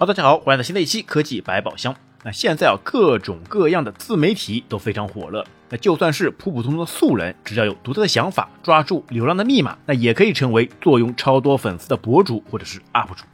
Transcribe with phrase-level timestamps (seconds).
[0.00, 1.94] 好，大家好，欢迎来到新的一期科技百宝箱。
[2.24, 5.44] 那现在啊，各种各样的自媒体都非常火热。
[5.68, 13.24] 那就算是普普通通的素人，只要有独特的想法，抓住流量的密码，那也可以成为坐拥超多粉丝的博主或者是 UP 主。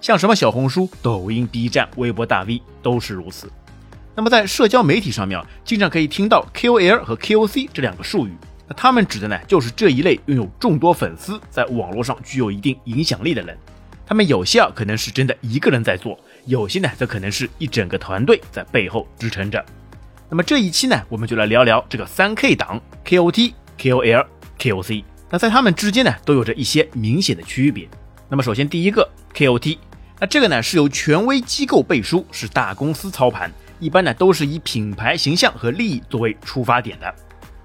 [0.00, 3.50] 像什么小红书、抖音、B 站、微博大 V 都是如此。
[4.14, 8.36] 那么在社交媒体上面啊，经常可以听到 KOL 和 KOC 这两个术语。
[8.68, 13.58] 那他们指的呢，就是这一类拥有众多粉丝，在网络上具有一定影响力的人。
[14.12, 19.64] 他们有些啊可能是真的一个人在做，有些呢则可能是一整个团队在背后支撑着。
[20.28, 24.26] 那么这一期呢，我们就来聊聊这个三 K 党 KOT、KOL、
[24.58, 25.04] KOC。
[25.30, 27.88] 那在他们之间呢，都有着一些明显的区别。
[28.28, 29.78] 那么首先第一个 KOT，
[30.20, 33.50] 那这个呢是由权威机构背书，是大公司操盘，
[33.80, 37.14] 一般呢都是以品牌形象和利益作为出发点的。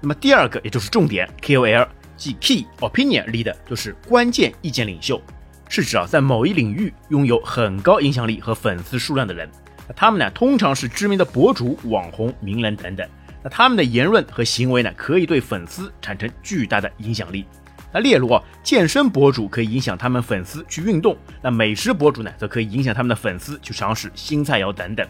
[0.00, 1.86] 那么第二个也就是重点 KOL，
[2.16, 5.20] 即 Key Opinion Leader，就是关键意见领袖。
[5.68, 9.48] 是指啊，在某一领域拥有很高影响力和粉丝数量的人，
[9.86, 13.06] 那他们呢，通常是知名的博主、网红、名人等等。
[13.42, 17.44] 那他们的言论和行为呢，可以对粉丝产生巨大的影响力。
[17.92, 25.06] 那例如啊，健身博主可以影响他们粉丝去运动，那美食博主呢，则可以影响他们的粉丝去尝试新菜肴等等。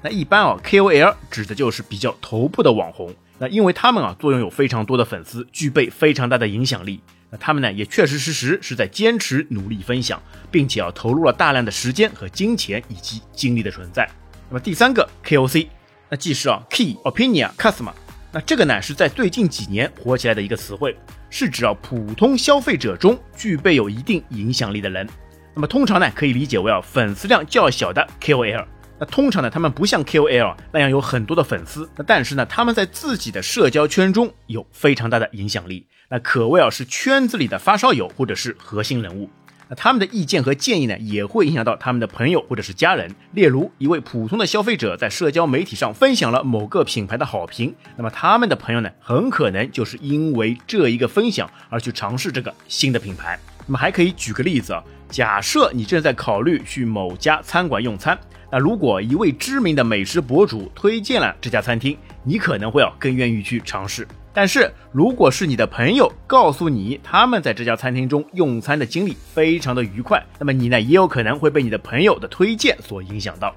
[0.00, 7.00] 那一般啊，KOL 指的就是比较头部的网红，那因为他们啊，作用有非常多的粉丝，具备非常大的影响力。
[7.30, 14.08] 那他们呢，也确实实实是在坚持努力分享，并且啊投入了大量的时间和金钱以及精力的存在。
[14.48, 15.68] 那么第三个 KOC，
[16.08, 17.92] 那既是啊 Key Opinion Customer，
[18.32, 20.96] 那这个呢是在最近几年火起来的一个词汇，
[21.28, 25.06] 是指啊普通消费者中具备有一定影响力的人。
[25.54, 28.64] 那么通常呢可以理解为啊粉丝量较小的 KOL。
[29.00, 35.86] 那通常呢他们不像 KOL 那样有很多的粉丝，那但是呢他们在自己的社交圈中有非常大的影响力。
[36.10, 39.28] 那可谓啊是圈子里的发烧友或者是核心人物，
[39.68, 43.14] 那他们的意见和建议呢，也会影响到他们的朋友或者是家人。
[43.32, 53.38] 例如，一位普通的消费者在社交媒体上分享了某个品牌的好评，那么他们的朋友呢，很可能就是因为这一个分享而去尝试这个新的品牌。
[53.68, 58.18] 那么还可以举个例子啊，假设你正在考虑去某家餐馆用餐，
[58.50, 64.08] 那如果一位知名的美食博主推荐了这家餐厅，你可能会啊更愿意去尝试。
[64.32, 73.54] 但是，如果是你的朋友告诉你他们在这家餐厅中用餐的经历非常的愉快，那么你呢也有可能会被你的朋友的推荐所影响到。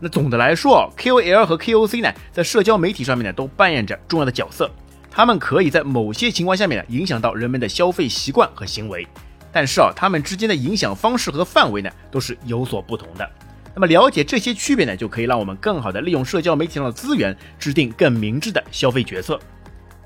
[0.00, 4.70] 那总的来说，KOL 和 KOC 呢，在社交媒体上面呢都扮演着重要的角色，
[5.14, 9.06] 他们可以在某些情况下面呢影响到人们的消费习惯和行为。
[9.52, 13.30] 但是啊，他们之间的影响方式和范围呢都是有所不同的。
[13.76, 19.38] 那么了解这些区别呢，就可以让我们更好的利用社交媒体上的资源，制定更明智的消费决策。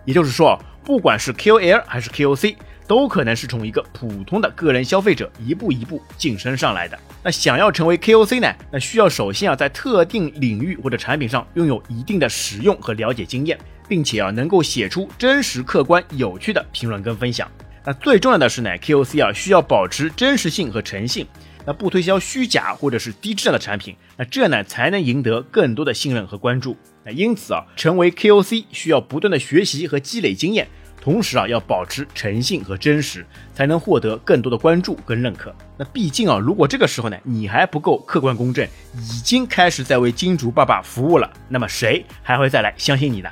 [0.05, 6.99] 也就是说，不管是 KOL 还是 KOC，都可能是从一个普通的个人消费者一步一步晋升上来的。
[7.23, 8.55] 那想要成为 KOC 呢？
[8.71, 17.51] 那需要首先啊，在特定领域或者产品上拥有一定的使用和了解经验，并且啊，能够写出真实、客观、有趣的评论跟分享。
[17.85, 21.27] 那最重要的是呢，KOC 啊，需要保持真实性和诚信。
[21.67, 26.75] 那不推销虚假或者是低质量的产品，那这呢才能赢得更多的信任和关注。
[27.05, 30.67] 那因此啊，成为 KOC 需要不断的学习和积累经验，
[30.99, 35.55] 同时啊要保持诚信和真实，才能获得更多的关注跟认可。
[35.77, 38.67] 那毕竟啊，如果这个时候呢你还不够客观公正，
[38.97, 43.29] 已经开始在为金主爸爸服务了，那么谁还会再来相信你呢？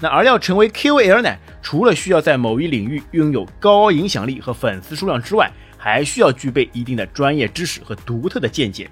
[0.00, 8.90] 那而要成为 KOL 呢，除了需要在某一领域拥有高影响力和粉丝数量之外，还需要具备一定的专业知识和独特的见解。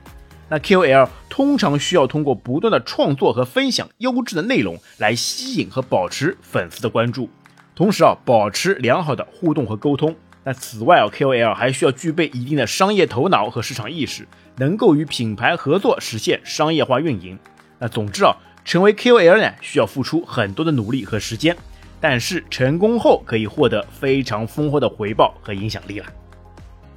[0.48, 7.28] 那 KOL 通常需要通过不断的创作和分享优质的内容来吸引和保持粉丝的关注，
[7.74, 10.14] 同时啊保持良好的互动和沟通。
[10.44, 17.38] 那此外啊 KOL 还需要具备一定的商业头脑和市场意识，能够与品牌合作实现商业化运营。
[17.78, 21.56] 那总之啊，成为 KOL 呢需要付出很多的努力和时间，
[22.00, 26.06] 但是成功后可以获得非常丰厚的回报和影响力了。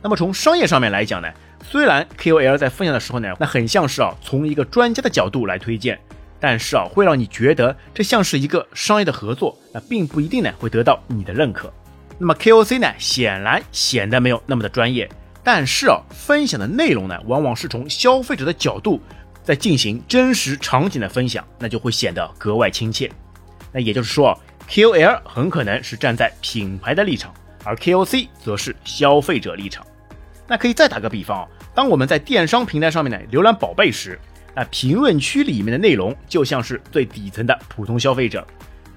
[0.02, 1.28] 那么从商业上面来讲呢，
[1.64, 6.00] 虽然 KOL 在分享的时候呢，那很像是啊从一个专家的角度来推荐，
[6.40, 11.72] 但是啊会让你觉得这像是一个商业的合作，那并不一定呢会得到你的认可。
[12.18, 15.10] 那么 KOC 呢显然显得没有那么的专业，
[15.44, 19.02] 但是啊分享的内容呢往往是从消费者的角度
[19.48, 23.10] 在进行真实场景的分享，那就会显得格外亲切。
[23.72, 24.38] 那也就是说
[24.70, 27.34] ，KOL 很可能是站在品牌的立场。
[27.64, 29.88] 而 KOC 则是消费者立场。
[30.50, 34.20] 那可以再打个比方，当我们在电商平台上面呢浏览宝贝时，
[34.54, 38.46] 那评论区里面的内容就像是最底层的普通消费者，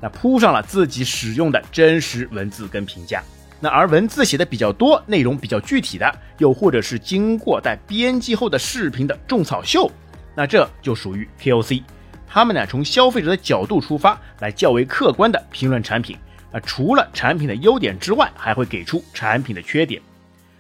[0.01, 3.23] 那铺上了自己使用的真实文字跟评价。
[3.61, 9.89] 那而文字写的比较多，内容比较具体的，又或者是经过在编辑后的视频的种草秀，
[10.35, 11.83] 那这就属于 KOC。
[12.27, 16.17] 他们呢从消费者的角度出发，来较为客观的评论产品。
[16.53, 20.03] 啊，除了产品的优点之外，还会给出产品的缺点。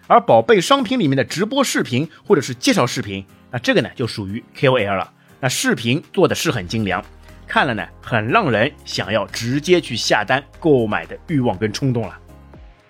[0.06, 5.12] 而宝贝商品里面的直播视频或者是介绍视频，那这个呢就属于 KOL 了。
[5.40, 7.04] 那视频做的是很精良，
[7.46, 12.18] 看了呢很让人想要直接去下单购买的欲望跟冲动了。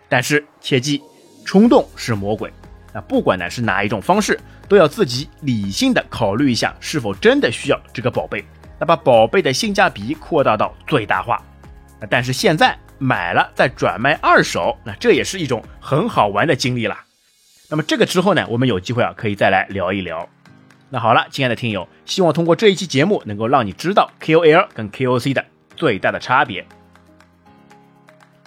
[0.08, 1.00] 但是切记，
[1.44, 2.52] 冲动是魔鬼。
[2.92, 4.38] 那不管呢是哪一种方式，
[4.68, 8.44] 都要自己理性的考虑一下是否真的需要这个宝贝。
[8.78, 11.40] 那把宝贝的性价比扩大到最大化。
[12.08, 17.04] 但是现在买了再转卖二手，那这也是一种很好玩的经历啦。
[17.68, 20.28] 那么这个之后呢，我们有机会啊可以再来聊一聊。
[20.88, 25.44] 那好了，亲爱的听友，希望通过这一期节目能够让你知道 KOL 跟 KOC 的
[25.76, 26.66] 最大的差别。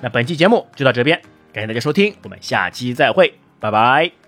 [0.01, 1.21] 那本期节目就到这边，
[1.53, 4.22] 感谢大家收听，我们下期再会，拜拜。